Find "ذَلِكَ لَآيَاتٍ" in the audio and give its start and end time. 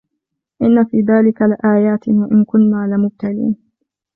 1.01-2.07